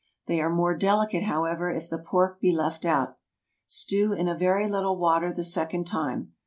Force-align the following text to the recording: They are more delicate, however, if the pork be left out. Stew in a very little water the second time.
They 0.25 0.41
are 0.41 0.49
more 0.49 0.75
delicate, 0.75 1.21
however, 1.21 1.69
if 1.69 1.87
the 1.87 1.99
pork 1.99 2.39
be 2.41 2.51
left 2.51 2.85
out. 2.85 3.19
Stew 3.67 4.13
in 4.13 4.27
a 4.27 4.35
very 4.35 4.67
little 4.67 4.97
water 4.97 5.31
the 5.31 5.43
second 5.43 5.85
time. 5.85 6.33